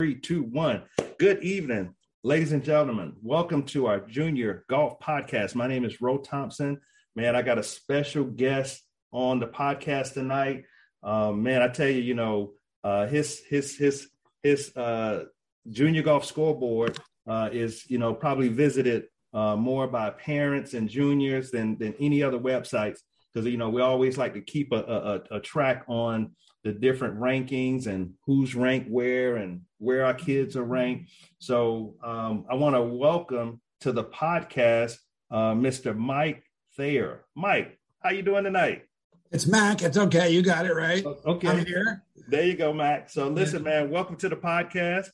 [0.00, 0.82] Three, two, one.
[1.20, 1.94] Good evening,
[2.24, 3.14] ladies and gentlemen.
[3.22, 5.54] Welcome to our junior golf podcast.
[5.54, 6.80] My name is Ro Thompson.
[7.14, 10.64] Man, I got a special guest on the podcast tonight.
[11.04, 14.08] Um, man, I tell you, you know, uh, his his his
[14.42, 15.26] his uh,
[15.70, 16.98] junior golf scoreboard
[17.28, 22.20] uh, is, you know, probably visited uh, more by parents and juniors than than any
[22.20, 22.98] other websites
[23.32, 26.32] because you know we always like to keep a, a, a track on
[26.64, 31.10] the different rankings and who's ranked where and where our kids are ranked.
[31.38, 34.96] So um, I want to welcome to the podcast
[35.30, 35.96] uh, Mr.
[35.96, 36.42] Mike
[36.76, 37.26] Thayer.
[37.34, 38.86] Mike, how you doing tonight?
[39.30, 39.82] It's Mac.
[39.82, 40.30] It's okay.
[40.30, 41.04] You got it right.
[41.04, 41.48] Okay.
[41.48, 42.02] I'm here.
[42.28, 43.10] There you go, Mac.
[43.10, 45.08] So listen, man, welcome to the podcast.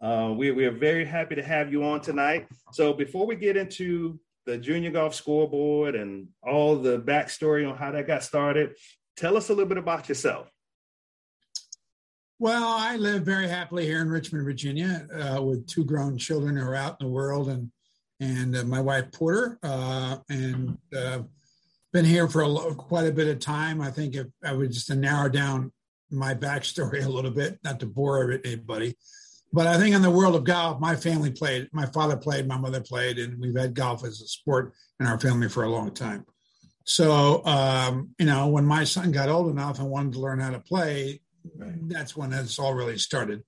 [0.00, 2.46] Uh, we, we are very happy to have you on tonight.
[2.72, 7.90] So before we get into the junior golf scoreboard and all the backstory on how
[7.90, 8.76] that got started,
[9.16, 10.48] tell us a little bit about yourself.
[12.38, 16.64] Well, I live very happily here in Richmond, Virginia, uh, with two grown children who
[16.64, 17.70] are out in the world, and
[18.20, 21.20] and uh, my wife Porter, uh, and uh,
[21.94, 23.80] been here for a, quite a bit of time.
[23.80, 25.72] I think if I would just to narrow down
[26.10, 28.96] my backstory a little bit, not to bore anybody,
[29.50, 31.70] but I think in the world of golf, my family played.
[31.72, 35.18] My father played, my mother played, and we've had golf as a sport in our
[35.18, 36.26] family for a long time.
[36.84, 40.50] So, um, you know, when my son got old enough and wanted to learn how
[40.50, 41.22] to play,
[41.56, 41.88] Right.
[41.88, 43.42] That's when it's all really started.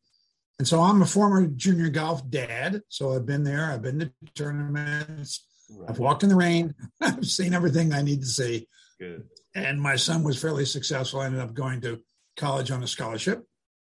[0.58, 2.82] And so I'm a former junior golf dad.
[2.88, 3.70] So I've been there.
[3.70, 5.46] I've been to tournaments.
[5.70, 5.90] Right.
[5.90, 6.74] I've walked in the rain.
[7.00, 8.66] I've seen everything I need to see.
[8.98, 9.24] Good.
[9.54, 11.20] And my son was fairly successful.
[11.20, 12.00] I ended up going to
[12.36, 13.44] college on a scholarship.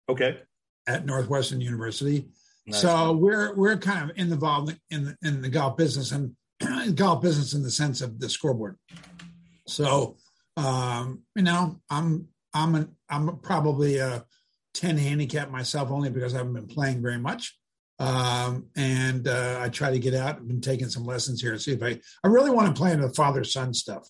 [0.10, 0.40] Okay.
[0.86, 2.28] At Northwestern University.
[2.66, 2.82] Nice.
[2.82, 6.36] So we're we're kind of involved in the in the golf business and
[6.96, 8.78] golf business in the sense of the scoreboard.
[9.68, 10.18] So
[10.58, 12.28] um, you know, I'm
[12.58, 14.26] I'm an, I'm probably a
[14.74, 17.58] 10 handicap myself only because I haven't been playing very much.
[18.00, 20.38] Um, and uh, I try to get out.
[20.38, 22.92] I've been taking some lessons here and see if I, I really want to play
[22.92, 24.08] in the father son stuff.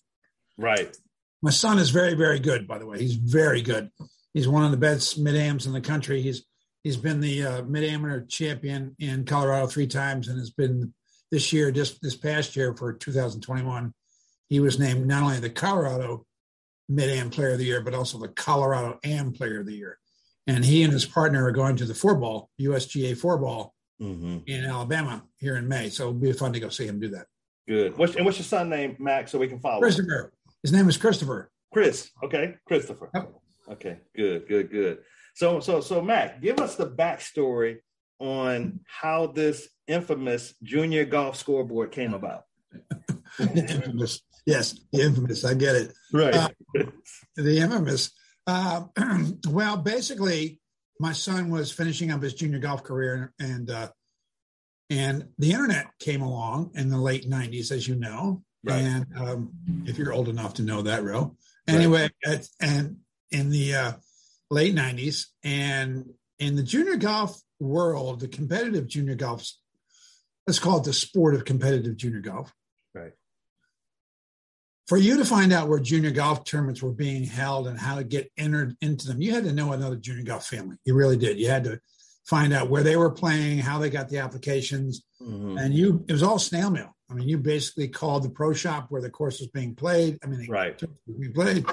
[0.58, 0.94] Right.
[1.40, 2.98] My son is very, very good, by the way.
[2.98, 3.90] He's very good.
[4.34, 6.20] He's one of the best mid ams in the country.
[6.20, 6.44] He's,
[6.82, 10.92] he's been the uh, mid amateur champion in Colorado three times and has been
[11.30, 13.94] this year, just this past year for 2021.
[14.48, 16.26] He was named not only the Colorado
[16.88, 19.98] Mid Am Player of the Year, but also the Colorado Am Player of the Year.
[20.46, 24.38] And he and his partner are going to the four ball, USGA four ball mm-hmm.
[24.46, 25.90] in Alabama here in May.
[25.90, 27.26] So it'll be fun to go see him do that.
[27.68, 27.98] Good.
[27.98, 29.80] What's, and what's your son name, Max, so we can follow?
[29.80, 30.32] Christopher.
[30.62, 31.50] His name is Christopher.
[31.72, 32.10] Chris.
[32.24, 32.54] Okay.
[32.66, 33.10] Christopher.
[33.14, 33.34] Yep.
[33.72, 33.98] Okay.
[34.16, 34.98] Good, good, good.
[35.34, 37.78] So, so, so, Mac, give us the backstory
[38.18, 42.44] on how this infamous junior golf scoreboard came about.
[43.38, 44.22] infamous.
[44.48, 45.44] Yes, the infamous.
[45.44, 45.92] I get it.
[46.10, 46.34] Right.
[46.34, 46.48] Uh,
[47.36, 48.10] the infamous.
[48.46, 48.84] Uh,
[49.46, 50.58] well, basically,
[50.98, 53.88] my son was finishing up his junior golf career, and uh,
[54.88, 58.42] and the internet came along in the late '90s, as you know.
[58.64, 58.80] Right.
[58.80, 59.50] And um,
[59.84, 61.36] if you're old enough to know that, Ro.
[61.66, 62.38] Anyway, right.
[62.38, 62.96] at, and
[63.30, 63.92] in the uh,
[64.50, 69.46] late '90s, and in the junior golf world, the competitive junior golf,
[70.46, 72.50] let's call it the sport of competitive junior golf.
[74.88, 78.04] For you to find out where junior golf tournaments were being held and how to
[78.04, 80.76] get entered into them, you had to know another junior golf family.
[80.86, 81.38] You really did.
[81.38, 81.78] You had to
[82.24, 85.58] find out where they were playing, how they got the applications, mm-hmm.
[85.58, 86.96] and you it was all snail mail.
[87.10, 90.18] I mean, you basically called the pro shop where the course was being played.
[90.24, 91.66] I mean, right, we played,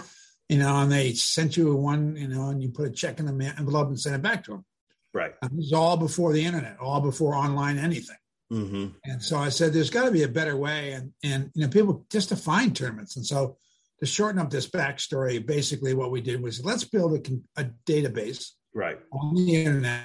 [0.49, 3.25] you know, and they sent you one, you know, and you put a check in
[3.25, 4.65] the envelope and sent it back to them.
[5.13, 5.33] Right.
[5.41, 8.17] And this is all before the internet, all before online anything.
[8.51, 8.87] Mm-hmm.
[9.05, 10.93] And so I said, there's got to be a better way.
[10.93, 13.15] And, and, you know, people just to find tournaments.
[13.15, 13.57] And so
[13.99, 18.51] to shorten up this backstory, basically what we did was let's build a, a database
[18.73, 20.03] right on the internet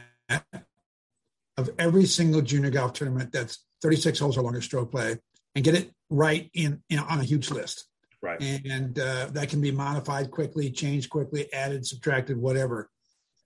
[1.57, 5.17] of every single junior golf tournament that's 36 holes or longer stroke play
[5.55, 7.87] and get it right in, in on a huge list.
[8.23, 8.41] Right.
[8.43, 12.91] And uh, that can be modified quickly, changed quickly, added, subtracted, whatever.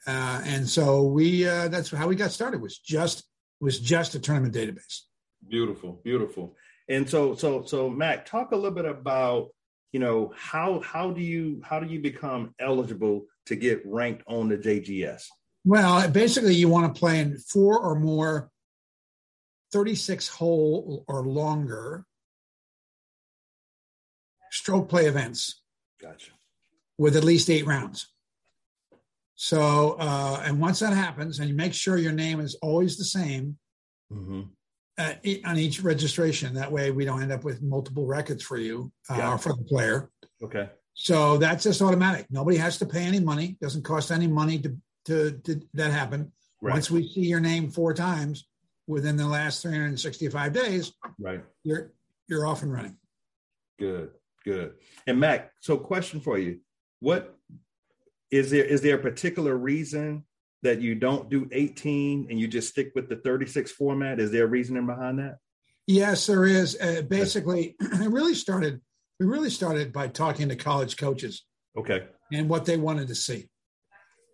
[0.07, 3.25] Uh, and so we, uh, that's how we got started was just
[3.65, 5.01] was just a tournament database.
[5.49, 6.55] Beautiful, beautiful.
[6.89, 9.49] And so, so, so, Mac, talk a little bit about
[9.93, 14.49] you know how how do you how do you become eligible to get ranked on
[14.49, 15.25] the JGS?
[15.65, 18.51] Well, basically, you want to play in four or more
[19.73, 22.05] 36 hole or longer
[24.51, 25.63] stroke play events.
[26.01, 26.33] Gotcha.
[26.99, 28.14] With at least eight rounds.
[29.37, 33.05] So, uh, and once that happens, and you make sure your name is always the
[33.05, 33.59] same
[34.13, 34.43] mm-hmm.
[34.97, 35.15] uh,
[35.45, 39.17] on each registration, that way we don't end up with multiple records for you uh,
[39.19, 39.37] yeah.
[39.37, 40.11] for the player.
[40.43, 40.71] Okay.
[40.95, 42.27] So that's just automatic.
[42.31, 43.57] Nobody has to pay any money.
[43.61, 44.77] Doesn't cost any money to
[45.07, 46.33] to, to that happen.
[46.63, 46.73] Right.
[46.73, 48.47] Once we see your name four times
[48.87, 51.43] within the last 365 days, Right.
[51.63, 51.93] you're
[52.29, 52.97] you're off and running.
[53.79, 54.13] Good.
[54.45, 54.75] Good.
[55.07, 56.61] And Mac, so question for you.
[57.01, 57.37] What
[58.35, 60.25] is there is there a particular reason
[60.63, 64.19] that you don't do 18 and you just stick with the 36 format?
[64.19, 65.37] Is there a reasoning behind that?
[65.87, 66.77] Yes, there is.
[66.81, 68.81] Uh, basically, it really started.
[69.21, 71.45] We really started by talking to college coaches
[71.79, 72.07] Okay.
[72.33, 73.49] and what they wanted to see,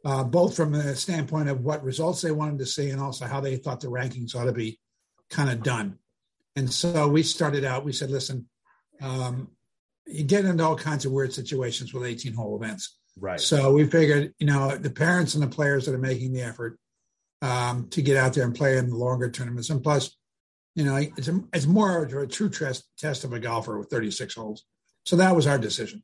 [0.06, 3.40] uh, both from the standpoint of what results they wanted to see and also how
[3.40, 4.78] they thought the rankings ought to be
[5.28, 5.98] kind of done.
[6.56, 7.84] And so we started out.
[7.84, 8.48] We said, "Listen,
[9.02, 9.48] um,
[10.06, 12.99] you get into all kinds of weird situations with 18 hole events.
[13.18, 13.40] Right.
[13.40, 16.78] So we figured, you know, the parents and the players that are making the effort
[17.42, 20.16] um, to get out there and play in the longer tournaments, and plus,
[20.74, 23.88] you know, it's a, it's more of a true test test of a golfer with
[23.88, 24.64] 36 holes.
[25.04, 26.02] So that was our decision.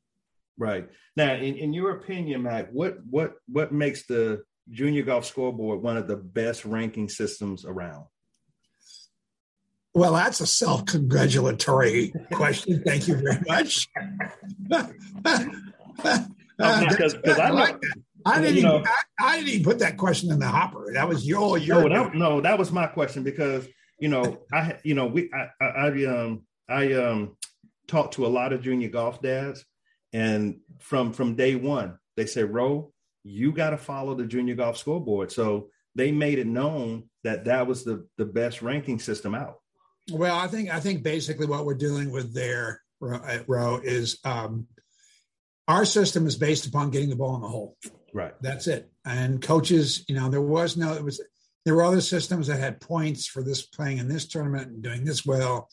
[0.58, 0.88] Right.
[1.16, 5.96] Now, in, in your opinion, Mac, what what what makes the junior golf scoreboard one
[5.96, 8.06] of the best ranking systems around?
[9.94, 12.82] Well, that's a self-congratulatory question.
[12.84, 13.88] Thank you very much.
[16.58, 17.76] Uh, because because I, like.
[18.24, 18.88] I didn't, You know- even,
[19.20, 20.92] I, I didn't even put that question in the hopper.
[20.92, 21.88] That was your, no, your.
[21.88, 23.68] that, no, that was my question because
[24.00, 27.36] you know I you know we I, I, I um I um
[27.86, 29.64] talked to a lot of junior golf dads,
[30.12, 32.92] and from from day one they said, "Ro,
[33.22, 37.66] you got to follow the junior golf scoreboard." So they made it known that that
[37.66, 39.60] was the the best ranking system out.
[40.10, 44.66] Well, I think I think basically what we're dealing with there, Ro, uh, is um,
[45.68, 47.76] our system is based upon getting the ball in the hole.
[48.12, 48.34] Right.
[48.40, 48.90] That's it.
[49.04, 51.20] And coaches, you know, there was no, it was,
[51.64, 55.04] there were other systems that had points for this playing in this tournament and doing
[55.04, 55.68] this well,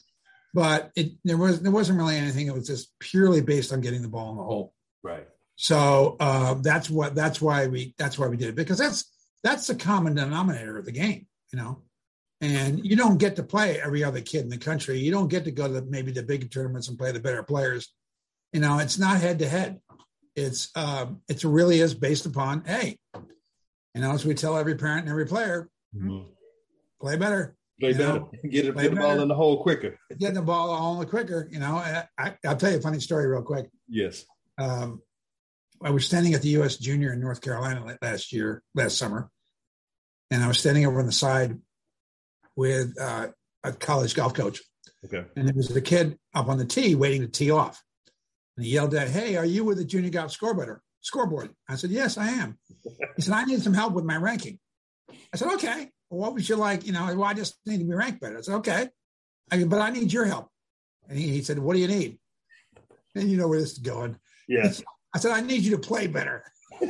[0.53, 2.47] but it there was there wasn't really anything.
[2.47, 4.73] It was just purely based on getting the ball in the hole.
[5.03, 5.27] Right.
[5.55, 9.09] So uh, that's what that's why we that's why we did it because that's
[9.43, 11.81] that's the common denominator of the game, you know.
[12.41, 14.99] And you don't get to play every other kid in the country.
[14.99, 17.93] You don't get to go to maybe the big tournaments and play the better players.
[18.51, 19.79] You know, it's not head to head.
[20.35, 22.97] It's um, it really is based upon hey,
[23.93, 26.25] you know, as we tell every parent and every player, Mhm.
[26.99, 28.19] play better, Play better.
[28.19, 29.97] know, get it, play get the ball in the hole quicker.
[30.17, 31.47] get the ball all the quicker.
[31.51, 33.69] You know, I, I, I'll tell you a funny story real quick.
[33.87, 34.25] Yes.
[34.57, 35.01] um,
[35.83, 36.77] I was standing at the U.S.
[36.77, 39.29] Junior in North Carolina last year, last summer,
[40.31, 41.59] and I was standing over on the side
[42.55, 43.27] with uh,
[43.63, 44.61] a college golf coach,
[45.05, 45.25] Okay.
[45.35, 47.82] and there was a kid up on the tee waiting to tee off,
[48.55, 51.53] and he yelled out, "Hey, are you with the junior golf scoreboard?" Scoreboard.
[51.69, 52.57] I said, "Yes, I am."
[53.15, 54.59] He said, "I need some help with my ranking."
[55.33, 55.89] I said, "Okay.
[56.09, 56.85] Well, what would you like?
[56.85, 58.89] You know, well, I just need to be ranked better." I said, "Okay,
[59.51, 60.49] I, but I need your help."
[61.09, 62.19] And he, he said, "What do you need?"
[63.15, 64.17] And you know where this is going.
[64.47, 64.81] Yes.
[65.13, 66.43] I said, I need you to play better.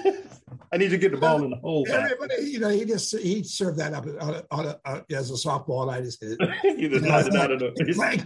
[0.72, 1.86] I need to get the ball in the hole.
[1.86, 2.12] back.
[2.12, 5.92] Everybody, you know, he just he served that up on on as a softball, and
[5.92, 6.80] I just hit it.
[6.80, 7.94] you just knocked it out of the.
[7.98, 8.22] Like,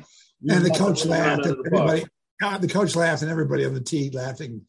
[0.48, 1.90] and the coach laughed, out and of the park.
[1.90, 2.06] everybody,
[2.42, 4.62] uh, the coach laughed, and everybody on the tee laughing.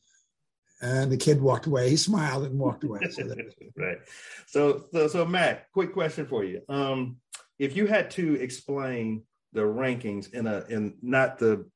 [0.81, 1.91] And the kid walked away.
[1.91, 3.01] He smiled and walked away.
[3.11, 3.39] So that,
[3.77, 3.99] right.
[4.47, 6.61] So, so, so, Matt, quick question for you.
[6.69, 7.17] Um,
[7.59, 11.69] if you had to explain the rankings in a in not the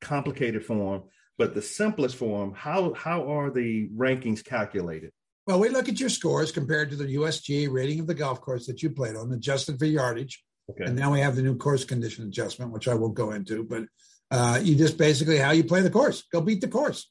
[0.00, 1.02] complicated form,
[1.36, 5.12] but the simplest form, how how are the rankings calculated?
[5.46, 8.66] well, we look at your scores compared to the USGA rating of the golf course
[8.66, 10.42] that you played on, adjusted for yardage.
[10.70, 10.84] Okay.
[10.84, 13.84] And now we have the new course condition adjustment, which I won't go into, but
[14.32, 16.24] uh, you just basically how you play the course.
[16.32, 17.08] Go beat the course.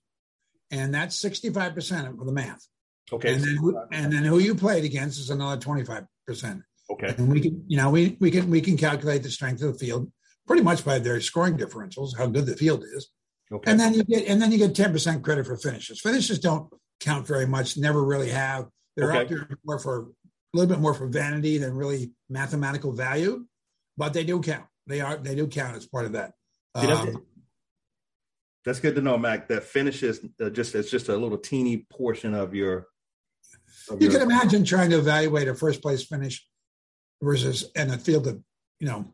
[0.72, 2.66] And that's 65% of the math.
[3.14, 3.34] Okay.
[3.36, 6.08] And then, who- and then who you played against is another 25%.
[6.92, 7.14] okay.
[7.18, 9.80] And we can, you know, we, we can, we can calculate the strength of the
[9.80, 10.12] field
[10.48, 13.10] pretty much by their scoring differentials, how good the field is.
[13.52, 13.70] Okay.
[13.70, 16.00] And then you get, and then you get 10% credit for finishes.
[16.02, 18.68] Finishes don't count very much, never really have.
[18.96, 19.20] They're Okay.
[19.20, 23.46] out there more for a little bit more for vanity than really mathematical value,
[23.98, 24.66] but they do count.
[24.88, 26.34] They are, they do count as part of that.
[26.80, 27.26] See, that's, Um,
[28.64, 29.48] that's good to know, Mac.
[29.50, 32.88] That finishes uh, just it's just a little teeny portion of your.
[33.90, 36.48] of you your- can imagine trying to evaluate a first place finish
[37.22, 38.42] versus in a field of,
[38.80, 39.14] you know,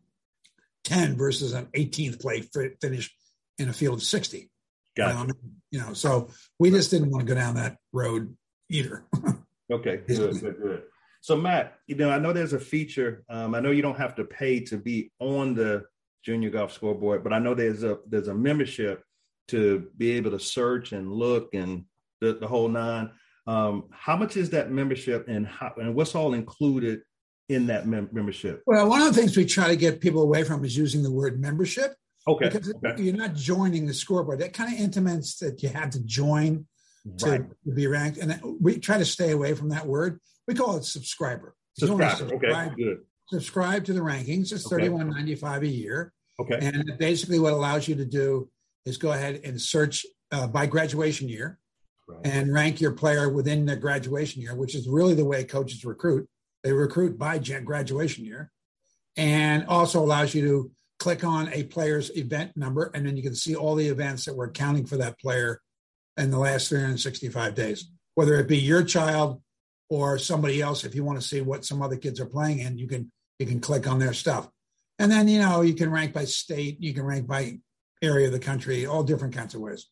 [0.86, 2.48] 10 versus an 18th place
[2.82, 3.14] finish
[3.58, 4.50] in a field of 60.
[4.96, 5.18] Gotcha.
[5.18, 5.32] Um,
[5.72, 8.36] you know, so we just didn't want to go down that road
[8.70, 9.06] either.
[9.70, 10.84] Okay, good, good, good.
[11.20, 13.26] So, Matt, you know, I know there's a feature.
[13.30, 15.84] Um, I know you don't have to pay to be on the
[16.24, 19.04] junior golf scoreboard, but I know there's a there's a membership
[19.50, 21.86] to be able to search and look and
[22.20, 23.12] the, the whole nine.
[23.46, 27.02] Um, how much is that membership, and how and what's all included
[27.50, 28.62] in that mem- membership?
[28.66, 31.12] well, one of the things we try to get people away from is using the
[31.12, 31.94] word membership
[32.28, 34.40] Okay, because okay, you're not joining the scoreboard.
[34.40, 36.66] That kind of intimates that you have to join
[37.20, 38.18] to, right, to be ranked.
[38.18, 40.20] And we try to stay away from that word.
[40.46, 41.56] We call it subscriber.
[41.78, 42.16] Subscriber.
[42.16, 42.98] Subscribe, okay, good.
[43.30, 44.52] Subscribe to the rankings.
[44.52, 46.14] It's thirty one ninety five a year.
[46.40, 46.60] Okay.
[46.62, 48.50] And basically, what allows you to do
[48.86, 51.60] is go ahead and search uh, by graduation year
[52.08, 52.20] right.
[52.24, 56.28] and rank your player within the graduation year, which is really the way coaches recruit.
[56.64, 58.52] They recruit by graduation year,
[59.16, 63.36] and also allows you to click on a player's event number, and then you can
[63.36, 65.62] see all the events that were counting for that player
[66.18, 69.42] in the last 365 days, whether it be your child
[69.90, 70.84] or somebody else.
[70.84, 73.46] If you want to see what some other kids are playing in, you can you
[73.46, 74.50] can click on their stuff,
[75.00, 77.60] and then you know you can rank by state, you can rank by
[78.02, 79.88] area of the country, all different kinds of ways.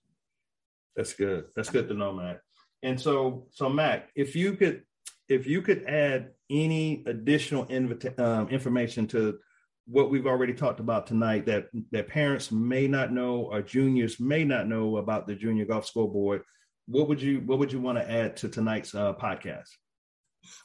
[0.95, 1.45] That's good.
[1.55, 2.39] That's good to know, Mac.
[2.83, 4.83] And so, so Mac, if you could,
[5.27, 9.39] if you could add any additional invita- um, information to
[9.87, 14.43] what we've already talked about tonight that that parents may not know or juniors may
[14.43, 16.41] not know about the junior golf scoreboard
[16.87, 19.69] what would you what would you want to add to tonight's uh, podcast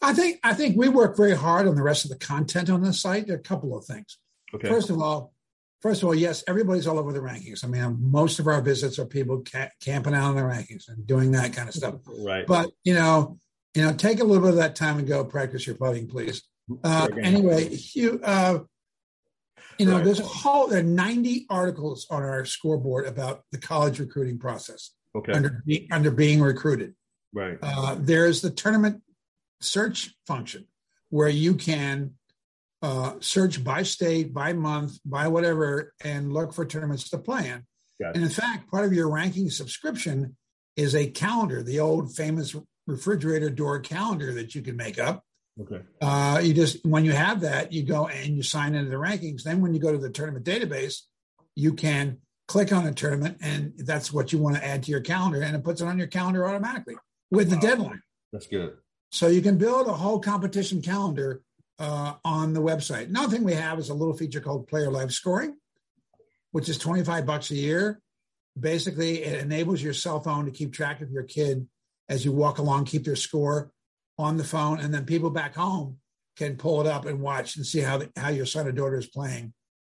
[0.03, 2.83] i think i think we work very hard on the rest of the content on
[2.83, 4.19] the site there are a couple of things
[4.55, 5.33] okay first of all
[5.81, 8.99] first of all yes everybody's all over the rankings i mean most of our visits
[8.99, 12.47] are people ca- camping out on the rankings and doing that kind of stuff right
[12.47, 13.39] but you know
[13.75, 16.43] you know take a little bit of that time and go practice your putting please
[16.85, 18.59] uh, anyway you uh,
[19.81, 20.05] you know, right.
[20.05, 24.91] there's a whole there are 90 articles on our scoreboard about the college recruiting process.
[25.17, 25.33] Okay.
[25.33, 26.95] Under under being recruited.
[27.33, 27.57] Right.
[27.63, 29.03] Uh, there's the tournament
[29.61, 30.67] search function
[31.11, 32.13] where you can
[32.83, 37.65] uh, search by state, by month, by whatever, and look for tournaments to play in.
[38.15, 40.37] And in fact, part of your ranking subscription
[40.77, 45.23] is a calendar, the old famous refrigerator door calendar that you can make up.
[45.61, 45.83] Okay.
[46.01, 49.43] Uh, you just when you have that, you go and you sign into the rankings.
[49.43, 51.03] Then when you go to the tournament database,
[51.55, 55.01] you can click on a tournament, and that's what you want to add to your
[55.03, 56.97] calendar, and it puts it on your calendar automatically
[57.31, 57.55] with wow.
[57.55, 58.03] the deadline.
[58.33, 58.77] That's good.
[59.11, 61.43] So you can build a whole competition calendar
[61.79, 63.07] uh, on the website.
[63.07, 65.57] Another thing we have is a little feature called Player Live Scoring,
[66.53, 68.01] which is twenty five bucks a year.
[68.59, 71.67] Basically, it enables your cell phone to keep track of your kid
[72.09, 73.73] as you walk along, keep their score
[74.19, 75.99] on the phone, and then people back home
[76.37, 78.99] can pull it up and watch and see how the, how your son or daughter
[78.99, 79.53] is playing.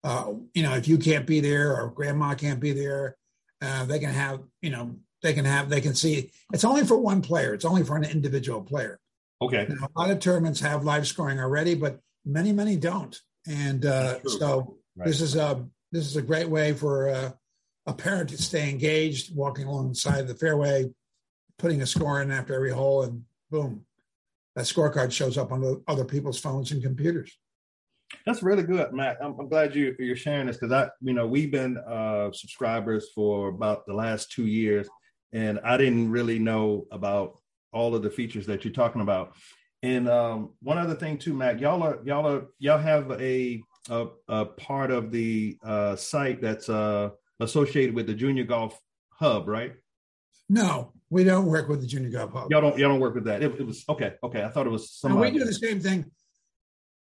[0.04, 3.16] Uh, you know, if you can't be there or grandma can't be there,
[3.60, 6.30] uh, they can have you know they can have they can see.
[6.52, 7.54] It's only for one player.
[7.54, 8.98] It's only for an individual player.
[9.40, 9.66] Okay.
[9.68, 13.18] Now, a lot of tournaments have live scoring already, but many many don't.
[13.46, 15.06] And uh, so right.
[15.06, 17.30] this is a this is a great way for uh,
[17.86, 20.90] a parent to stay engaged, walking alongside the fairway,
[21.58, 23.84] putting a score in after every hole, and boom,
[24.54, 27.36] that scorecard shows up on other people's phones and computers.
[28.26, 29.18] That's really good, Matt.
[29.20, 33.10] I'm, I'm glad you, you're sharing this because I, you know, we've been uh, subscribers
[33.14, 34.88] for about the last two years,
[35.32, 37.38] and I didn't really know about
[37.72, 39.34] all of the features that you're talking about.
[39.82, 44.06] And um, one other thing too, Matt, y'all are y'all are y'all have a a,
[44.28, 47.10] a part of the uh, site that's uh,
[47.40, 48.78] associated with the Junior Golf
[49.10, 49.74] Hub, right?
[50.48, 52.50] No, we don't work with the Junior Golf Hub.
[52.50, 53.42] Y'all don't y'all don't work with that.
[53.42, 54.14] It, it was okay.
[54.22, 55.18] Okay, I thought it was some.
[55.18, 56.04] we do the same thing.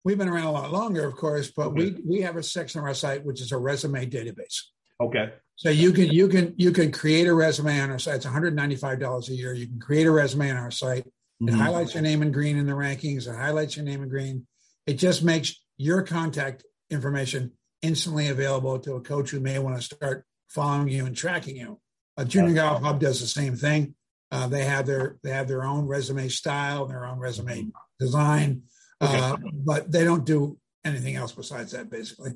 [0.04, 1.92] We've been around a lot longer, of course, but okay.
[1.92, 4.62] we we have a section of our site which is a resume database.
[5.00, 5.34] Okay.
[5.62, 8.16] So you can you can you can create a resume on our site.
[8.16, 9.54] It's $195 a year.
[9.54, 11.06] You can create a resume on our site.
[11.06, 11.56] It mm-hmm.
[11.56, 13.28] highlights your name in green in the rankings.
[13.28, 14.48] It highlights your name in green.
[14.88, 17.52] It just makes your contact information
[17.84, 21.80] instantly available to a coach who may want to start following you and tracking you.
[22.18, 23.94] A junior golf hub does the same thing.
[24.32, 27.68] Uh, they have their they have their own resume style, their own resume
[28.00, 28.64] design,
[29.00, 29.44] uh, okay.
[29.64, 32.32] but they don't do anything else besides that, basically.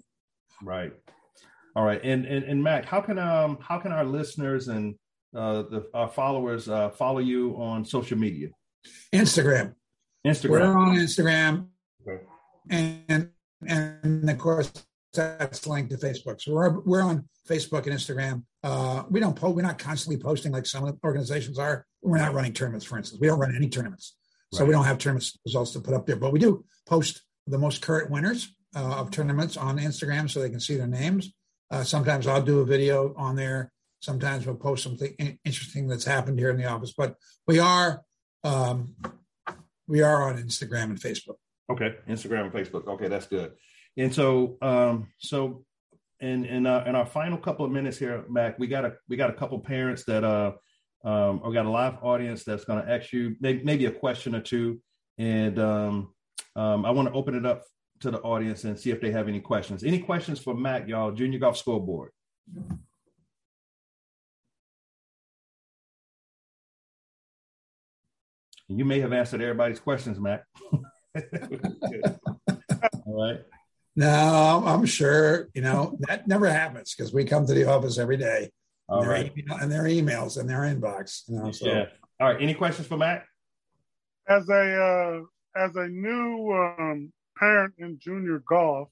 [0.62, 0.94] Right.
[1.76, 2.00] All right.
[2.04, 4.96] And and, and Mac, how can um how can our listeners and
[5.36, 8.50] uh, the our followers uh, follow you on social media?
[9.14, 9.74] Instagram.
[10.26, 10.50] Instagram.
[10.50, 11.68] We're on Instagram,
[12.08, 12.24] okay.
[12.70, 13.30] and
[13.68, 14.72] and of course
[15.14, 16.42] that's linked to Facebook.
[16.42, 18.44] So we're we're on Facebook and Instagram.
[18.64, 19.56] Uh, we don't post.
[19.56, 21.86] We're not constantly posting like some organizations are.
[22.02, 23.20] We're not running tournaments, for instance.
[23.20, 24.16] We don't run any tournaments,
[24.52, 24.68] so right.
[24.68, 26.16] we don't have tournament results to put up there.
[26.16, 30.50] But we do post the most current winners uh, of tournaments on Instagram, so they
[30.50, 31.34] can see their names.
[31.76, 33.70] Uh, sometimes I'll do a video on there.
[34.00, 35.14] Sometimes we'll post something
[35.44, 36.94] interesting that's happened here in the office.
[36.98, 37.18] But
[37.48, 38.02] we are
[38.46, 38.96] um,
[39.86, 41.36] we are on Instagram and Facebook.
[41.70, 42.88] Okay, Instagram and Facebook.
[42.88, 43.52] Okay, that's good.
[43.98, 45.66] And so, um, so
[46.22, 49.18] in in, uh, in our final couple of minutes here, Mac, we got a we
[49.18, 50.54] got a couple parents that uh
[51.04, 54.40] um or got a live audience that's going to ask you maybe a question or
[54.42, 54.80] two,
[55.18, 56.14] and um,
[56.56, 57.64] um I want to open it up
[58.02, 59.84] to the audience and see if they have any questions.
[59.84, 61.12] Any questions for Mac, y'all?
[61.12, 62.12] Junior Golf Scoreboard.
[68.68, 70.44] You may have answered everybody's questions, Mac.
[70.72, 70.82] All
[73.08, 73.40] right.
[73.96, 78.18] No, I'm sure you know that never happens because we come to the office every
[78.18, 78.50] day,
[78.90, 79.34] All and, their right.
[79.38, 81.22] email, and their emails and their inbox.
[81.30, 81.86] You know, so Yeah.
[82.20, 82.42] All right.
[82.42, 83.24] Any questions for Matt?
[84.28, 85.22] as a
[85.56, 88.90] uh, as a new um, parent in junior golf,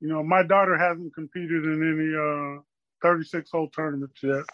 [0.00, 2.62] you know, my daughter hasn't competed in any uh,
[3.02, 4.44] 36 hole tournaments yet.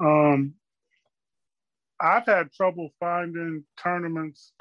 [0.00, 0.54] Um,
[2.00, 4.52] I've had trouble finding tournaments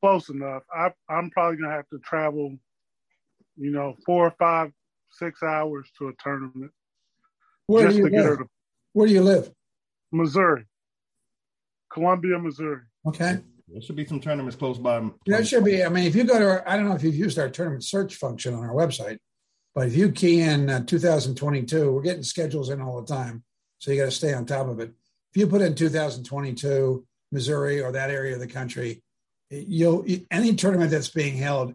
[0.00, 0.62] close enough.
[0.74, 2.56] I, I'm probably gonna have to travel,
[3.56, 4.70] you know, four or five,
[5.10, 6.70] six hours to a tournament
[7.66, 8.44] where just do you to get her to
[8.92, 9.50] Where do you live?
[10.12, 10.64] Missouri,
[11.92, 12.82] Columbia, Missouri.
[13.06, 15.02] Okay, There should be some tournaments close by.
[15.26, 15.84] There should be.
[15.84, 17.84] I mean, if you go to, our, I don't know if you've used our tournament
[17.84, 19.18] search function on our website,
[19.74, 23.42] but if you key in uh, 2022, we're getting schedules in all the time,
[23.78, 24.92] so you got to stay on top of it.
[25.34, 29.02] If you put in 2022 Missouri or that area of the country,
[29.50, 31.74] you'll any tournament that's being held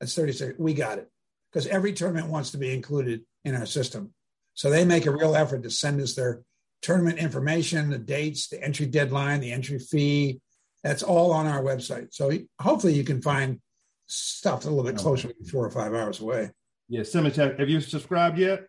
[0.00, 1.08] that's 36 we got it
[1.50, 4.12] because every tournament wants to be included in our system
[4.54, 6.42] so they make a real effort to send us their
[6.80, 10.40] tournament information the dates the entry deadline the entry fee
[10.82, 13.60] that's all on our website so hopefully you can find
[14.06, 16.50] stuff a little bit closer than four or five hours away
[16.88, 18.60] Yeah, Simmons, have, have you subscribed yet?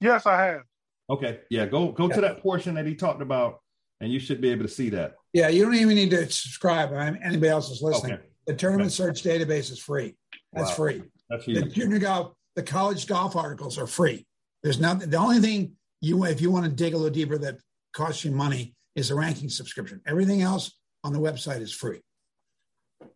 [0.00, 0.62] Yes, I have.
[1.10, 1.40] Okay.
[1.50, 2.14] Yeah, go go Yeah.
[2.16, 3.60] to that portion that he talked about,
[4.00, 5.14] and you should be able to see that.
[5.32, 8.26] yeah you don't even need to subscribe I mean, anybody else is listening Okay.
[8.46, 10.14] the tournament search database is free
[10.52, 10.74] that's Wow.
[10.76, 14.26] free That's the junior golf, the college golf articles are free.
[14.62, 15.10] There's nothing.
[15.10, 17.56] the only thing you if you want to dig a little deeper that
[17.92, 20.00] costs you money is a ranking subscription.
[20.06, 20.64] Everything else
[21.04, 22.00] on the website is free.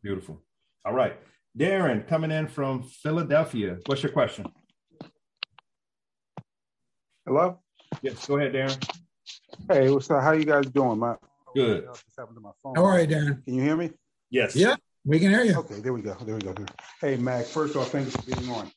[0.03, 0.41] Beautiful.
[0.85, 1.19] All right.
[1.59, 3.79] Darren coming in from Philadelphia.
[3.87, 4.47] What's your question?
[7.27, 7.61] Hello.
[8.03, 8.91] Yes, go ahead, Darren.
[9.71, 10.23] Hey, what's up?
[10.23, 10.99] How you guys doing?
[10.99, 11.17] My
[11.55, 11.87] Good.
[11.87, 12.75] What happened to my phone?
[12.75, 13.45] How are you, Darren?
[13.45, 13.91] Can you hear me?
[14.31, 14.57] Yes.
[14.57, 14.75] Yeah,
[15.05, 15.57] we can hear you.
[15.59, 16.17] Okay, there we go.
[16.25, 16.55] There we go.
[17.01, 17.45] Hey, Mac.
[17.45, 18.71] First off, thank you for being on.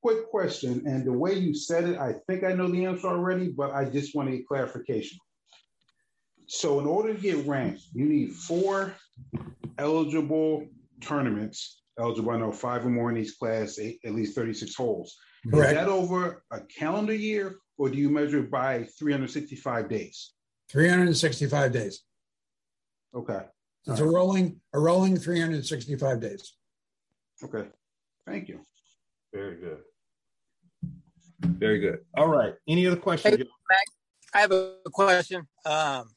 [0.00, 3.48] Quick question, and the way you said it, I think I know the answer already,
[3.48, 5.18] but I just want to get clarification.
[6.48, 8.94] So, in order to get ranked, you need four
[9.78, 10.66] eligible
[11.00, 11.82] tournaments.
[11.98, 15.16] Eligible, I know five or more in each class, eight, at least thirty-six holes.
[15.50, 15.70] Correct.
[15.70, 19.88] Is that over a calendar year, or do you measure it by three hundred sixty-five
[19.88, 20.32] days?
[20.70, 22.02] 365 days.
[23.14, 23.40] Okay.
[23.86, 26.54] It's a rolling a rolling 365 days.
[27.42, 27.68] Okay.
[28.26, 28.60] Thank you.
[29.32, 29.78] Very good.
[31.40, 32.00] Very good.
[32.16, 32.54] All right.
[32.66, 33.36] Any other questions?
[33.36, 33.44] Hey,
[34.34, 35.46] I have a question.
[35.64, 36.08] Um,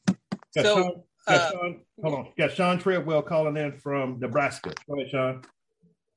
[0.54, 2.32] Got so, Sean, uh, Sean, hold on.
[2.36, 4.72] Got Sean Treadwell calling in from Nebraska.
[4.88, 5.42] Go ahead, Sean.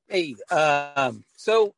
[0.08, 1.74] hey, um, so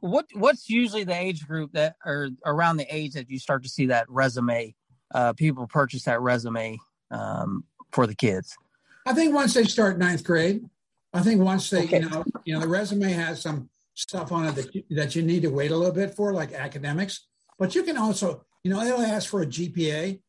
[0.00, 3.68] what what's usually the age group that or around the age that you start to
[3.68, 4.74] see that resume?
[5.12, 6.78] Uh, people purchase that resume
[7.10, 8.56] um, for the kids.
[9.06, 10.64] I think once they start ninth grade,
[11.12, 12.00] I think once they, Okay.
[12.00, 15.22] you know, you know, the resume has some stuff on it that you, that you
[15.22, 17.26] need to wait a little bit for, like academics.
[17.58, 20.20] But you can also, you know, they'll ask for a GPA,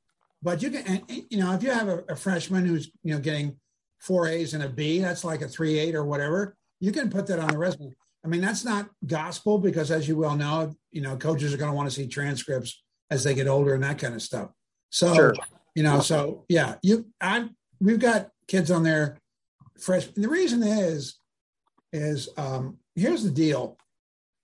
[0.41, 3.57] but you can, you know, if you have a, a freshman who's, you know, getting
[3.99, 6.55] four A's and a B, that's like a three eight or whatever.
[6.79, 7.93] You can put that on the resume.
[8.23, 11.71] I mean, that's not gospel because, as you well know, you know, coaches are going
[11.71, 14.49] to want to see transcripts as they get older and that kind of stuff.
[14.89, 15.33] So, Sure.
[15.75, 17.49] you know, so yeah, you, I,
[17.79, 19.17] we've got kids on there
[19.79, 20.07] fresh.
[20.15, 21.17] And the reason is,
[21.93, 23.77] is um, here's the deal.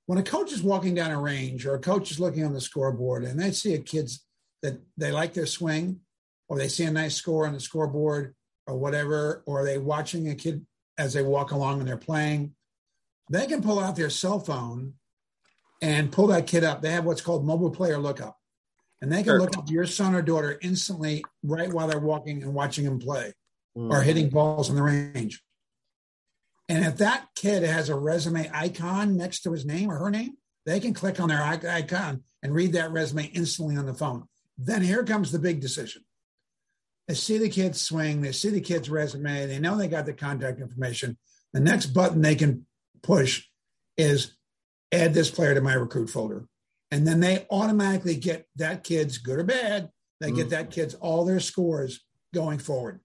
[0.05, 2.61] When a coach is walking down a range or a coach is looking on the
[2.61, 4.25] scoreboard and they see a kid's
[4.61, 6.01] that they like their swing
[6.49, 10.35] or they see a nice score on the scoreboard or whatever, or they watching a
[10.35, 10.65] kid
[10.97, 12.53] as they walk along and they're playing,
[13.29, 14.93] they can pull out their cell phone
[15.81, 16.81] and pull that kid up.
[16.81, 18.37] They have what's called mobile player lookup.
[19.01, 19.39] And they can Sure.
[19.39, 23.33] look up your son or daughter instantly right while they're walking and watching them play
[23.75, 23.91] hmm.
[23.91, 25.43] or hitting balls on the range.
[26.69, 30.37] And if that kid has a resume icon next to his name or her name,
[30.65, 34.27] they can click on their icon and read that resume instantly on the phone.
[34.57, 36.03] Then here comes the big decision.
[37.07, 40.13] They see the kid's swing, they see the kid's resume, they know they got the
[40.13, 41.17] contact information.
[41.53, 42.65] The next button they can
[43.01, 43.45] push
[43.95, 44.33] is
[44.91, 46.47] add this player to my recruit folder.
[46.91, 49.89] And then they automatically get that kid's good or bad,
[50.19, 50.49] they get mm-hmm.
[50.49, 52.01] that kid's all their scores
[52.33, 52.99] going forward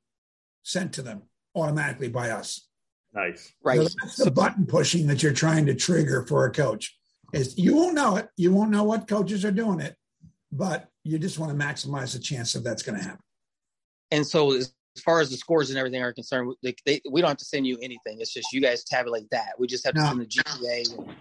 [0.62, 1.23] sent to them
[1.55, 2.69] automatically by us.
[3.12, 3.53] Nice.
[3.62, 3.81] Right.
[3.81, 6.97] So that's the button pushing that you're trying to trigger for a coach.
[7.33, 8.29] Is you won't know it.
[8.37, 9.97] You won't know what coaches are doing it,
[10.53, 13.21] but you just want to maximize the chance that that's going to happen.
[14.11, 17.23] And so, as as far as the scores and everything are concerned, they, they, we
[17.23, 18.21] don't have to send you anything.
[18.21, 19.53] It's just you guys tabulate that.
[19.59, 20.07] We just have to No.
[20.09, 21.15] send the GPA.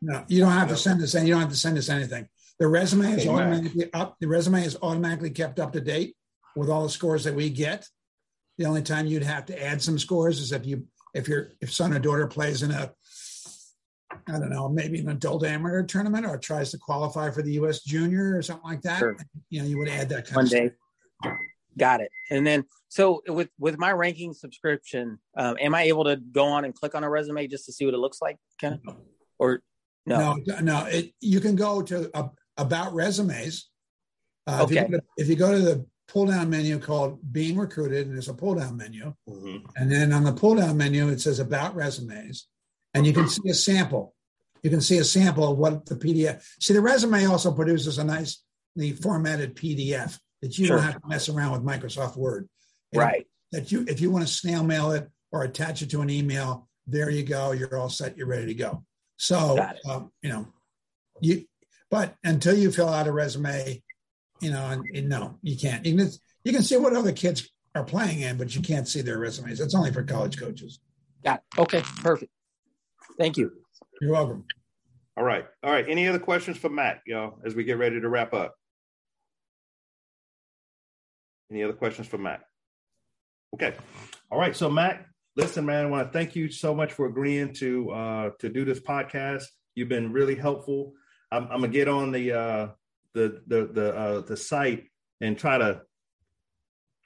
[0.00, 1.14] No, you don't have to send us.
[1.14, 2.26] any- You don't have to send us anything.
[2.58, 3.40] The resume is Hey, Mac.
[3.42, 4.16] automatically up.
[4.18, 6.16] The resume is automatically kept up to date
[6.56, 7.86] with all the scores that we get.
[8.56, 11.70] The only time you'd have to add some scores is if you if your if
[11.70, 12.94] son or daughter plays in a
[14.28, 17.82] I don't know, maybe an adult amateur tournament or tries to qualify for the U.S.
[17.82, 18.98] Junior or something like that.
[18.98, 19.16] Sure.
[19.50, 20.70] You know, you would add that kind One of day.
[21.22, 21.36] Stuff.
[21.78, 22.10] Got it.
[22.30, 26.64] And then, so with with my ranking subscription, um, am I able to go on
[26.64, 28.96] and click on a resume just to see what it looks like, kind of,
[29.38, 29.62] or
[30.04, 30.38] no?
[30.46, 30.86] No, no.
[30.86, 33.68] It, you can go to uh, about resumes.
[34.46, 34.78] Uh, okay.
[34.78, 38.14] If you, to, if you, go to the pull down menu called being recruited, and
[38.14, 39.66] there's a pull down menu, mm-hmm.
[39.76, 42.48] and then on the pull down menu it says about resumes,
[42.94, 44.14] and you can see a sample.
[44.62, 46.44] You can see a sample of what the PDF.
[46.60, 48.42] See, the resume also produces a nice,
[48.76, 50.76] the formatted PDF that you sure.
[50.76, 52.48] don't have to mess around with Microsoft Word.
[52.92, 53.26] And right.
[53.52, 56.68] That you, if you want to snail mail it or attach it to an email,
[56.86, 57.52] there you go.
[57.52, 58.16] You're all set.
[58.16, 58.84] You're ready to go.
[59.16, 60.46] So, um, you know,
[61.20, 61.44] you,
[61.90, 63.82] but until you fill out a resume,
[64.40, 65.84] you know, and, and no, you can't.
[65.84, 66.10] You can,
[66.44, 69.58] you can see what other kids are playing in, but you can't see their resumes.
[69.58, 70.78] That's only for college coaches.
[71.24, 71.60] Got it.
[71.60, 72.30] Okay, perfect.
[73.18, 73.52] Thank you.
[74.00, 74.44] You're welcome.
[75.16, 75.44] All right.
[75.64, 75.88] All right.
[75.88, 78.54] Any other questions for Matt, y'all, as we get ready to wrap up?
[81.50, 82.42] Any other questions for Matt?
[83.54, 83.74] Okay.
[84.30, 84.54] All right.
[84.54, 88.30] So Matt, listen, man, I want to thank you so much for agreeing to uh
[88.38, 89.44] to do this podcast.
[89.74, 90.92] You've been really helpful.
[91.32, 92.68] I'm, I'm gonna get on the uh
[93.14, 94.84] the the the uh the site
[95.20, 95.80] and try to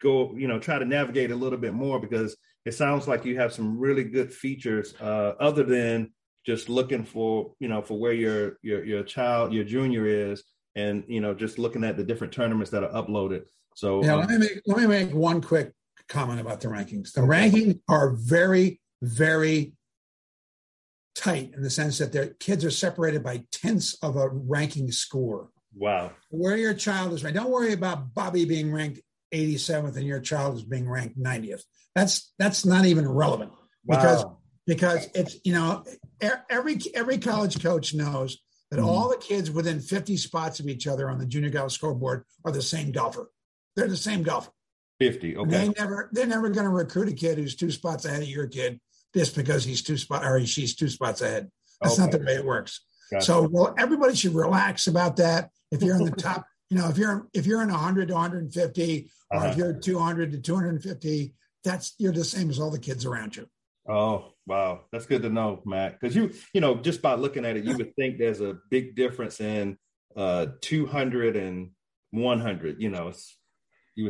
[0.02, 3.38] go, you know, try to navigate a little bit more because it sounds like you
[3.38, 6.12] have some really good features uh other than
[6.44, 10.42] just looking for, you know, for where your your your child, your junior is
[10.74, 13.44] and you know, just looking at the different tournaments that are uploaded.
[13.74, 15.72] So yeah, um, let me make let me make one quick
[16.08, 17.12] comment about the rankings.
[17.12, 19.72] The rankings are very, very
[21.14, 25.48] tight in the sense that their kids are separated by tenths of a ranking score.
[25.74, 26.12] Wow.
[26.30, 27.38] Where your child is ranked.
[27.38, 29.00] Don't worry about Bobby being ranked
[29.32, 31.62] 87th and your child is being ranked 90th.
[31.94, 33.52] That's that's not even relevant
[33.84, 33.96] wow.
[33.96, 34.24] because
[34.66, 35.84] because it's you know
[36.50, 38.38] every every college coach knows
[38.70, 41.72] that mm all the kids within 50 spots of each other on the junior golf
[41.72, 43.30] scoreboard are the same golfer.
[43.76, 44.50] They're the same golfer.
[44.98, 45.36] 50.
[45.36, 45.50] Okay.
[45.50, 48.46] They never they're never going to recruit a kid who's two spots ahead of your
[48.46, 48.80] kid
[49.14, 51.50] just because he's two spot or she's two spots ahead.
[51.82, 52.02] That's okay.
[52.02, 52.80] not the way it works.
[53.10, 53.24] Gotcha.
[53.24, 55.50] So well, everybody should relax about that.
[55.70, 59.10] If you're in the top, you know, if you're if you're in 100 to 150,
[59.30, 59.48] or uh-huh.
[59.48, 63.46] if you're 200 to 250, that's you're the same as all the kids around you.
[63.86, 65.98] Oh wow, that's good to know, Matt.
[65.98, 68.94] Because you you know just by looking at it, you would think there's a big
[68.94, 69.78] difference in
[70.16, 71.70] uh 200 and
[72.10, 72.80] 100.
[72.80, 73.36] You know, it's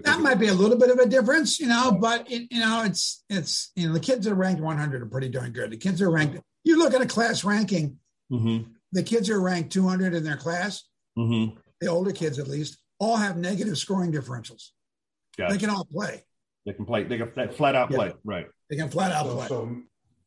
[0.05, 2.85] that might be a little bit of a difference, you know, but it, you know,
[2.85, 5.71] it's it's you know the kids that are ranked 100 are pretty darn good.
[5.71, 6.41] The kids are ranked.
[6.65, 7.99] You look at a class ranking.
[8.31, 8.71] Mm-hmm.
[8.93, 10.85] The kids are ranked 200 in their class.
[11.19, 11.57] Mm-hmm.
[11.81, 14.69] The older kids, at least, all have negative scoring differentials.
[15.37, 15.53] Gotcha.
[15.53, 16.23] They can all play.
[16.65, 17.03] They can play.
[17.05, 18.09] They can flat out play.
[18.09, 18.13] Yeah.
[18.25, 18.47] Right.
[18.71, 19.47] They can flat out so, play.
[19.49, 19.77] So,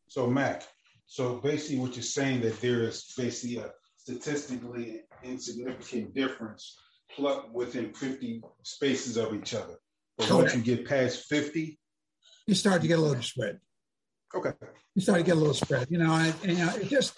[0.07, 0.63] so Mac.
[1.07, 6.77] So basically, what you're saying that there is basically a statistically insignificant difference
[7.15, 9.75] plucked within 50 spaces of each other.
[10.17, 11.77] But once you get past 50,
[12.47, 13.59] you start to get a little spread.
[14.33, 14.51] Okay.
[14.93, 17.17] You start to get a little spread, you know, and, and you know, it just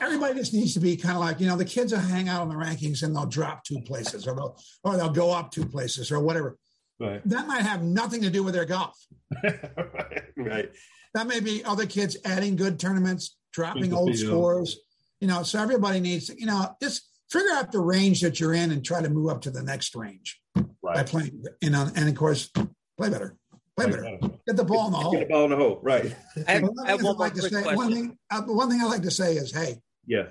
[0.00, 2.42] everybody just needs to be kind of like, you know, the kids will hang out
[2.42, 5.66] in the rankings and they'll drop two places or they'll or they'll go up two
[5.66, 6.56] places or whatever.
[7.00, 7.20] Right.
[7.28, 8.96] That might have nothing to do with their golf.
[9.42, 10.22] right.
[10.36, 10.70] right.
[11.14, 14.78] That may be other kids adding good tournaments, dropping old scores.
[15.20, 18.54] You know, so everybody needs, to, you know, just figure out the range that you're
[18.54, 20.96] in and try to move up to the next range right.
[20.96, 21.44] by playing.
[21.60, 22.50] You know, and of course,
[22.98, 23.36] play better.
[23.76, 24.18] Play better.
[24.46, 25.12] Get the ball in the hole.
[25.12, 25.80] Get the ball in the hole.
[25.82, 26.14] Right.
[26.48, 29.10] I have, I have one, like say, one, thing, uh, one thing I like to
[29.10, 29.76] say is, hey.
[30.06, 30.26] Yeah.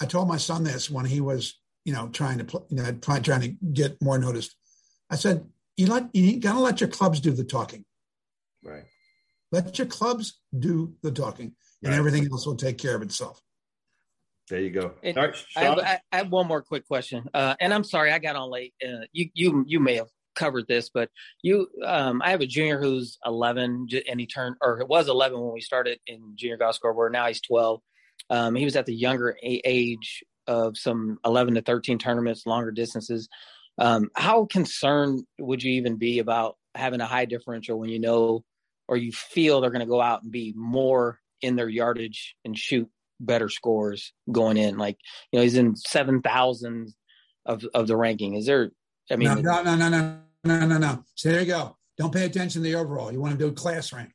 [0.00, 2.92] I told my son this when he was, you know, trying to play, you know,
[2.92, 4.56] trying to get more noticed.
[5.08, 5.46] I said,
[5.76, 7.84] you let you gotta let your clubs do the talking.
[8.64, 8.84] Right.
[9.52, 11.98] Let your clubs do the talking, and right.
[11.98, 13.40] everything else will take care of itself.
[14.48, 14.94] There you go.
[15.04, 18.18] All right, I have, I, have, one more quick question, uh, and I'm sorry I
[18.18, 18.74] got on late.
[18.82, 21.10] Uh, you you you may have covered this, but
[21.42, 25.38] you um, I have a junior who's 11, and he turned or it was 11
[25.38, 27.12] when we started in junior golf scoreboard.
[27.12, 27.80] Now he's 12.
[28.30, 33.28] Um, he was at the younger age of some 11 to 13 tournaments, longer distances.
[33.78, 38.44] Um, how concerned would you even be about having a high differential when you know
[38.92, 42.58] or you feel they're going to go out and be more in their yardage and
[42.58, 44.76] shoot better scores going in.
[44.76, 44.98] Like,
[45.30, 46.92] you know, he's in seven thousand
[47.46, 48.34] of of the ranking.
[48.34, 48.70] Is there?
[49.10, 51.04] I mean, no, no, no, no, no, no, no.
[51.14, 51.78] So there you go.
[51.96, 53.10] Don't pay attention to the overall.
[53.10, 54.10] You want to do class rank.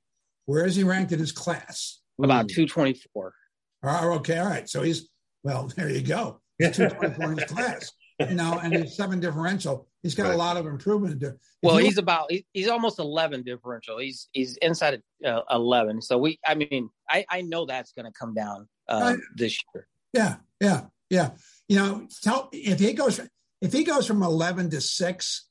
[0.45, 1.99] Where is he ranked in his class?
[2.21, 3.33] About two twenty four.
[3.81, 4.69] Oh, okay, all right.
[4.69, 5.09] So he's
[5.41, 5.71] well.
[5.75, 6.39] There you go.
[6.61, 7.91] Two twenty four in his class.
[8.19, 9.87] You know, and he's seven differential.
[10.03, 10.35] He's got right.
[10.35, 11.37] a lot of improvement to do.
[11.61, 13.97] well, he's about he's almost eleven differential.
[13.97, 16.01] He's he's inside of uh, eleven.
[16.01, 19.87] So we, I mean, I I know that's going to come down uh, this year.
[20.13, 21.31] Yeah, yeah, yeah.
[21.67, 23.19] You know, tell if he goes
[23.61, 25.47] if he goes from eleven to six,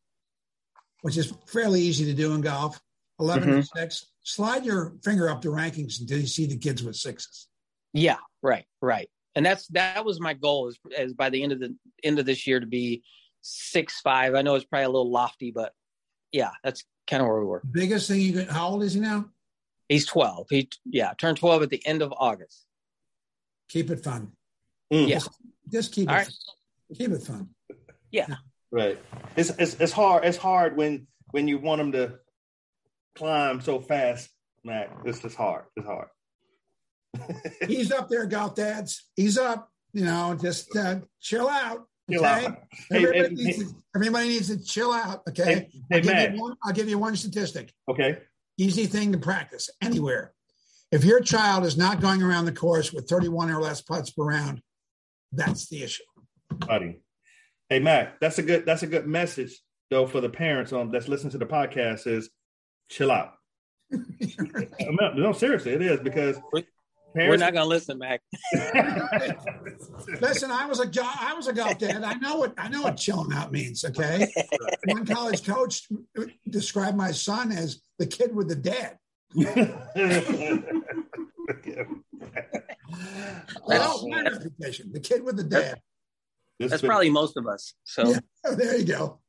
[1.03, 2.81] which is fairly easy to do in golf,
[3.21, 3.61] 11 mm-hmm.
[3.61, 4.07] to six.
[4.23, 7.49] Slide your finger up the rankings until you see the kids with sixes.
[7.93, 9.09] Yeah, right, right.
[9.37, 12.25] And that's that was my goal is, is by the end of the end of
[12.27, 13.05] this year to be
[13.43, 14.35] six five.
[14.35, 15.73] I know it's probably a little lofty, but
[16.33, 17.63] yeah, that's kind of where we were.
[17.71, 19.27] Biggest thing you could, how old is he now?
[19.89, 20.49] He's 12.
[20.51, 22.65] He yeah, turned 12 at the end of August.
[23.69, 24.33] Keep it fun.
[24.93, 25.09] Mm.
[25.09, 25.15] Yeah.
[25.17, 25.31] Just,
[25.71, 26.31] just keep All it right.
[26.97, 27.51] keep it fun.
[28.11, 28.27] Yeah.
[28.71, 28.99] Right.
[29.37, 30.25] It's, it's it's hard.
[30.25, 32.19] It's hard when when you want them to
[33.15, 34.31] climb so fast,
[34.65, 34.91] Mac.
[35.05, 35.65] It's just hard.
[35.77, 36.09] It's hard.
[37.67, 39.09] He's up there, golf dads.
[39.17, 39.71] He's up.
[39.93, 41.87] You know, just uh, chill out.
[42.11, 42.47] Chill okay?
[42.47, 42.59] out.
[42.93, 45.23] Everybody, hey, needs hey, to, everybody, needs to, chill out.
[45.29, 45.69] Okay.
[45.91, 47.73] Hey, I'll, give you one, I'll give you one statistic.
[47.89, 48.19] Okay.
[48.59, 50.33] Easy thing to practice anywhere.
[50.93, 54.25] If your child is not going around the course with 31 or less putts per
[54.25, 54.63] round,
[55.33, 56.05] that's the issue.
[56.51, 57.01] Buddy.
[57.69, 61.09] Hey Mac, that's a good that's a good message though for the parents on that's
[61.09, 62.31] listening to the podcast is
[62.89, 63.33] chill out.
[63.91, 66.69] no, no, seriously, it is because Parents,
[67.17, 68.21] We're not going to listen, Mac.
[70.21, 72.05] listen, I was a I was a golf dad.
[72.05, 73.85] I know what I know what chilling out means.
[73.85, 74.31] Okay,
[74.87, 75.89] one college coach
[76.49, 78.99] described my son as the kid with the dad.
[79.39, 79.45] oh,
[84.93, 85.81] the kid with the dad.
[86.59, 87.75] That's been, probably most of us.
[87.85, 88.19] So yeah,
[88.55, 89.21] there you go.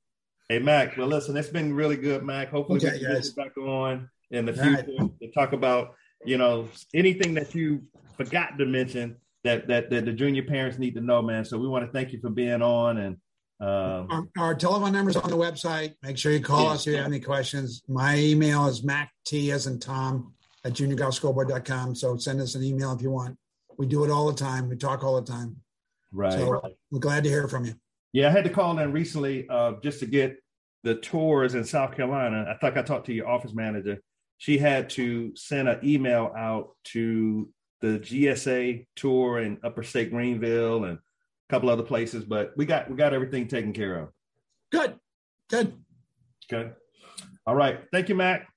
[0.49, 2.49] Hey Mac, well listen, it's been really good, Mac.
[2.49, 5.19] Hopefully okay, we can get back on in the future right.
[5.21, 7.83] to talk about you know, anything that you
[8.15, 11.45] forgot to mention that, that, that the junior parents need to know, man.
[11.45, 13.17] So we want to thank you for being on and
[13.59, 15.95] um, our, our, telephone numbers on the website.
[16.03, 16.71] Make sure you call yeah.
[16.71, 17.81] us if you have any questions.
[17.87, 21.95] My email is mac t as in Tom at juniorgolfscoreboard.com.
[21.95, 23.35] So send us an email if you want.
[23.77, 24.69] We do it all the time.
[24.69, 25.55] We talk all the time.
[26.11, 26.33] Right.
[26.33, 27.73] So we're glad to hear from you.
[28.13, 30.37] Yeah, I had to call in recently uh, just to get
[30.83, 32.45] the tours in South Carolina.
[32.47, 34.01] I think I talked to your office manager
[34.37, 37.49] she had to send an email out to
[37.81, 41.01] the GSA tour in Upper State Greenville and a
[41.49, 44.09] couple other places, but we got we got everything taken care of.
[44.71, 44.95] Good.
[45.49, 45.73] Good.
[46.49, 46.73] Good.
[47.45, 47.81] All right.
[47.91, 48.47] Thank you, Mac.